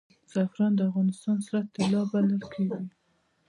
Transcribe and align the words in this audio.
زعفران 0.33 0.71
د 0.75 0.81
افغانستان 0.89 1.37
سره 1.47 1.61
طلا 1.75 2.01
بلل 2.11 2.41
کیږي 2.53 2.81